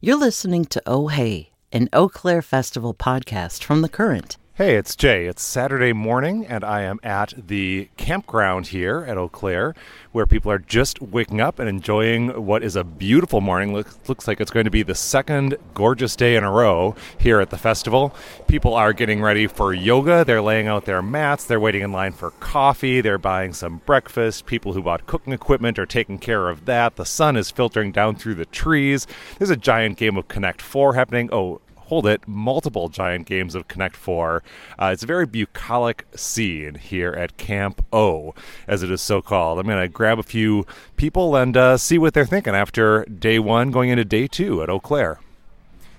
[0.00, 4.36] You're listening to Oh Hey, an Eaux Claires Festival podcast from The Current.
[4.58, 5.26] Hey, it's Jay.
[5.26, 9.76] It's Saturday morning, and I am at the campground here at Eaux Claires,
[10.10, 13.72] where people are just waking up and enjoying what is a beautiful morning.
[13.72, 17.38] Looks, looks like it's going to be the second gorgeous day in a row here
[17.38, 18.12] at the festival.
[18.48, 20.24] People are getting ready for yoga.
[20.24, 21.44] They're laying out their mats.
[21.44, 23.00] They're waiting in line for coffee.
[23.00, 24.46] They're buying some breakfast.
[24.46, 26.96] People who bought cooking equipment are taking care of that.
[26.96, 29.06] The sun is filtering down through the trees.
[29.38, 31.28] There's a giant game of Connect 4 happening.
[31.30, 34.42] Oh, hold it, multiple giant games of Connect 4.
[34.78, 38.34] Uh, it's a very bucolic scene here at Camp O,
[38.66, 39.58] as it is so called.
[39.58, 43.38] I'm going to grab a few people and uh, see what they're thinking after day
[43.38, 45.16] one going into day two at Eaux Claires.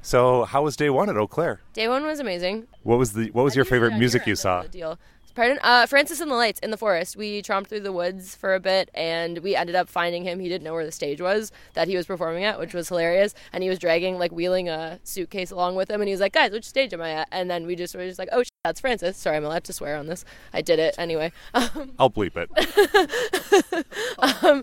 [0.00, 1.58] So, how was day one at Eaux Claires?
[1.72, 2.66] Day one was amazing.
[2.82, 4.62] What was the What was your favorite music you saw?
[4.62, 4.98] the Deal.
[5.34, 5.58] Pardon?
[5.62, 7.16] Uh, Francis and the Lights in the forest.
[7.16, 10.38] We tromped through the woods for a bit, and we ended up finding him.
[10.38, 13.34] He didn't know where the stage was that he was performing at, which was hilarious.
[13.52, 16.34] And he was dragging, like, wheeling a suitcase along with him, and he was like,
[16.34, 18.48] "Guys, which stage am I at?" And then we just were just like, "Oh, sh-
[18.62, 20.24] that's Francis." Sorry, I'm allowed to swear on this.
[20.52, 21.32] I did it anyway.
[21.54, 22.48] I'll bleep it.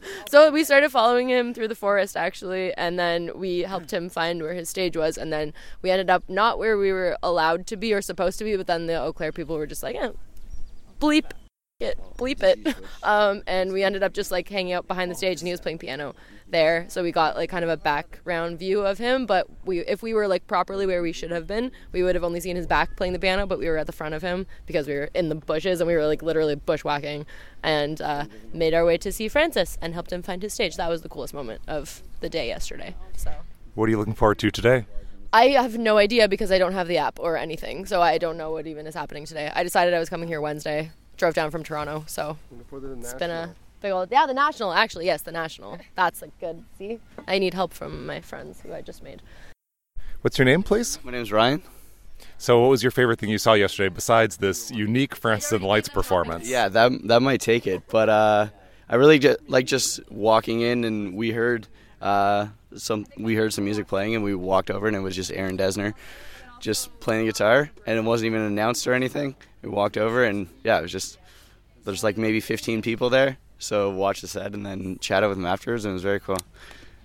[0.29, 4.41] So we started following him through the forest actually, and then we helped him find
[4.41, 7.75] where his stage was, and then we ended up not where we were allowed to
[7.75, 10.11] be or supposed to be, but then the Eaux Claires people were just like, eh,
[11.01, 11.31] bleep
[11.81, 15.41] it, bleep it, um, and we ended up just like hanging out behind the stage,
[15.41, 16.13] and he was playing piano
[16.47, 19.25] there, so we got like kind of a background view of him.
[19.25, 22.23] But we, if we were like properly where we should have been, we would have
[22.23, 24.45] only seen his back playing the piano, but we were at the front of him
[24.67, 27.25] because we were in the bushes and we were like literally bushwhacking,
[27.63, 30.75] and uh, made our way to see Francis and helped him find his stage.
[30.75, 32.95] That was the coolest moment of the day yesterday.
[33.15, 33.33] So.
[33.73, 34.85] What are you looking forward to today?
[35.33, 38.37] I have no idea because I don't have the app or anything, so I don't
[38.37, 39.49] know what even is happening today.
[39.53, 42.37] I decided I was coming here Wednesday, drove down from Toronto, so
[42.99, 44.25] it's been a big old yeah.
[44.25, 45.79] The national, actually, yes, the national.
[45.95, 46.65] That's a good.
[46.77, 49.21] See, I need help from my friends who I just made.
[50.21, 50.99] What's your name, please?
[51.01, 51.61] My name's Ryan.
[52.37, 55.87] So, what was your favorite thing you saw yesterday besides this unique Francis and Lights
[55.87, 56.49] performance?
[56.49, 58.47] Yeah, that that might take it, but uh,
[58.89, 61.69] I really just like just walking in and we heard
[62.01, 65.31] uh, some we heard some music playing and we walked over and it was just
[65.31, 65.93] Aaron Dessner
[66.59, 69.35] just playing guitar and it wasn't even announced or anything.
[69.61, 71.17] We walked over and yeah, it was just
[71.83, 75.45] there's like maybe 15 people there, so watch the set and then chatted with them
[75.45, 76.37] afterwards and it was very cool.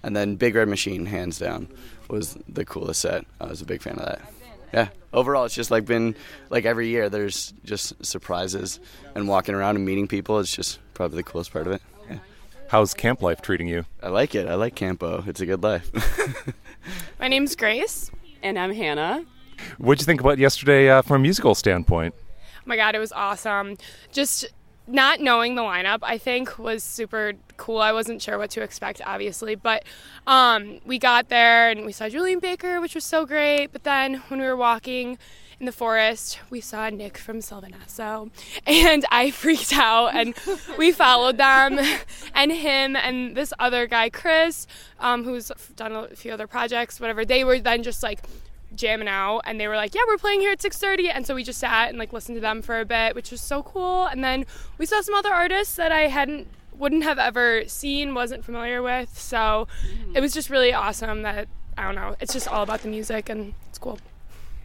[0.02, 1.68] And then Big Red Machine, hands down,
[2.08, 3.24] was the coolest set.
[3.40, 4.20] I was a big fan of that.
[4.72, 4.88] Yeah.
[5.12, 6.14] Overall, it's just like been
[6.50, 7.08] like every year.
[7.08, 8.78] There's just surprises
[9.14, 10.38] and walking around and meeting people.
[10.38, 11.82] It's just probably the coolest part of it.
[12.66, 12.72] Yeah.
[12.72, 13.84] How's camp life treating you?
[14.02, 14.48] I like it.
[14.48, 15.22] I like Campo.
[15.26, 15.90] It's a good life.
[17.20, 18.10] My name's Grace,
[18.42, 19.24] and I'm Hannah.
[19.78, 22.14] What'd you think about yesterday uh, from a musical standpoint?
[22.18, 23.76] Oh my god, it was awesome.
[24.12, 24.46] Just
[24.86, 27.78] not knowing the lineup, I think, was super cool.
[27.78, 29.84] I wasn't sure what to expect, obviously, but
[30.26, 33.68] um, we got there and we saw Julien Baker, which was so great.
[33.68, 35.18] But then when we were walking
[35.58, 38.30] in the forest, we saw Nick from Sylvan Esso,
[38.66, 40.14] and I freaked out.
[40.14, 40.34] And
[40.78, 41.78] we followed them,
[42.34, 44.66] and him and this other guy, Chris,
[45.00, 47.24] um, who's done a few other projects, whatever.
[47.24, 48.20] They were then just like
[48.74, 51.42] jamming out and they were like yeah we're playing here at 6.30 and so we
[51.42, 54.22] just sat and like listened to them for a bit which was so cool and
[54.22, 54.44] then
[54.76, 56.46] we saw some other artists that i hadn't
[56.76, 59.66] wouldn't have ever seen wasn't familiar with so
[60.14, 63.30] it was just really awesome that i don't know it's just all about the music
[63.30, 63.98] and it's cool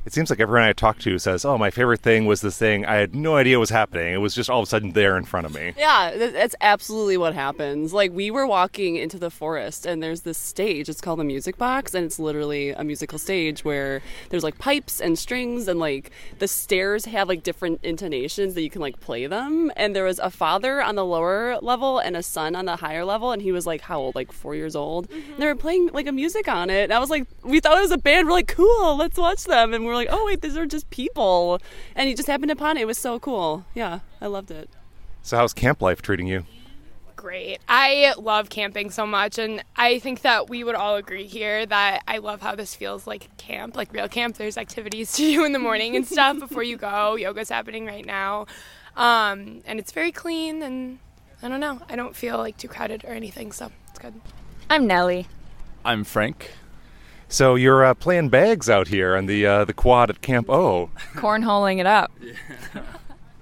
[0.03, 2.85] It seems like everyone I talk to says, "Oh, my favorite thing was this thing.
[2.85, 4.13] I had no idea was happening.
[4.13, 7.17] It was just all of a sudden there in front of me." Yeah, that's absolutely
[7.17, 7.93] what happens.
[7.93, 10.89] Like we were walking into the forest and there's this stage.
[10.89, 14.99] It's called the music box and it's literally a musical stage where there's like pipes
[14.99, 16.09] and strings and like
[16.39, 19.71] the stairs have like different intonations that you can like play them.
[19.75, 23.05] And there was a father on the lower level and a son on the higher
[23.05, 24.15] level and he was like how old?
[24.15, 25.09] Like 4 years old.
[25.09, 25.33] Mm-hmm.
[25.33, 26.85] And they were playing like a music on it.
[26.85, 28.25] And I was like we thought it was a band.
[28.27, 29.75] We're like cool, let's watch them.
[29.75, 31.59] And we're like, "Oh wait, these are just people."
[31.95, 32.81] And he just happened upon it.
[32.81, 33.65] It was so cool.
[33.73, 34.69] Yeah, I loved it.
[35.21, 36.45] So, how's camp life treating you?
[37.17, 41.67] great i love camping so much and i think that we would all agree here
[41.67, 45.45] that i love how this feels like camp like real camp there's activities to do
[45.45, 48.47] in the morning and stuff before you go yoga's happening right now
[48.95, 50.97] um, and it's very clean and
[51.43, 54.19] i don't know i don't feel like too crowded or anything so it's good
[54.71, 55.27] I'm Nellie.
[55.83, 56.51] I'm Frank.
[57.31, 60.89] So, you're uh, playing bags out here on the uh, the quad at Camp O.
[61.13, 62.11] Cornholing it up.
[62.21, 62.81] yeah.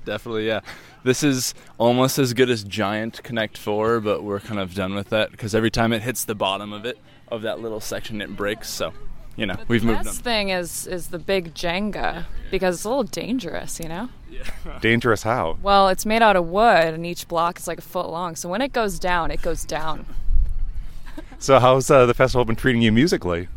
[0.05, 0.61] Definitely, yeah.
[1.03, 5.09] This is almost as good as Giant Connect 4, but we're kind of done with
[5.09, 6.99] that because every time it hits the bottom of it,
[7.29, 8.69] of that little section, it breaks.
[8.69, 8.93] So,
[9.35, 13.03] you know, we've moved Best thing is is the big Jenga because it's a little
[13.03, 14.09] dangerous, you know.
[14.29, 14.43] Yeah.
[14.81, 15.57] Dangerous how?
[15.63, 18.35] Well, it's made out of wood, and each block is like a foot long.
[18.35, 20.05] So when it goes down, it goes down.
[21.39, 23.47] So, how's uh, the festival been treating you musically?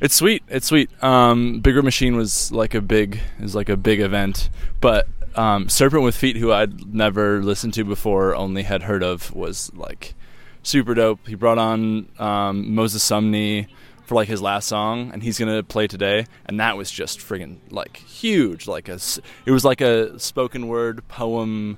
[0.00, 0.42] It's sweet.
[0.48, 0.90] It's sweet.
[1.04, 4.48] Um, Big Red Machine was like a big is like a big event,
[4.80, 9.34] but um, Serpent with Feet, who I'd never listened to before, only had heard of,
[9.34, 10.14] was like
[10.62, 11.26] super dope.
[11.28, 13.66] He brought on um, Moses Sumney
[14.06, 17.58] for like his last song, and he's gonna play today, and that was just friggin'
[17.70, 18.66] like huge.
[18.66, 18.98] Like a,
[19.44, 21.76] it was like a spoken word poem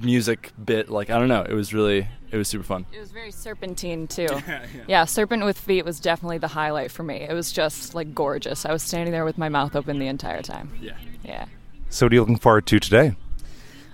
[0.00, 0.88] music bit.
[0.88, 1.42] Like I don't know.
[1.42, 2.86] It was really it was super fun.
[2.92, 4.28] It was very serpentine too.
[4.88, 7.16] yeah, Serpent with Feet was definitely the highlight for me.
[7.16, 8.66] It was just like gorgeous.
[8.66, 10.72] I was standing there with my mouth open the entire time.
[10.80, 10.96] Yeah.
[11.24, 11.46] Yeah.
[11.88, 13.14] So, what are you looking forward to today?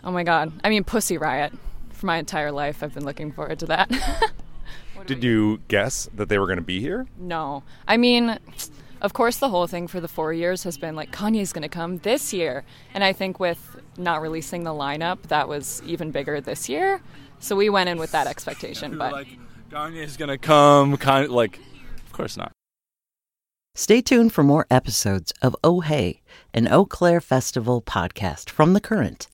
[0.04, 0.52] Oh my god.
[0.64, 1.52] I mean, Pussy Riot.
[1.90, 3.88] For my entire life, I've been looking forward to that.
[5.06, 7.06] Did you guess that they were going to be here?
[7.18, 7.62] no.
[7.86, 8.38] I mean,
[9.02, 11.69] of course, the whole thing for the four years has been like Kanye's going to
[11.69, 12.64] come this year.
[12.94, 17.02] And I think with not releasing the lineup, that was even bigger this year.
[17.40, 18.96] So we went in with that expectation.
[18.96, 19.28] But like
[19.70, 21.58] Kanye's gonna come, kind of like,
[22.06, 22.52] of course not.
[23.75, 26.20] Stay tuned for more episodes of Oh Hey,
[26.55, 29.28] an Eaux Claires Festival podcast from The Current.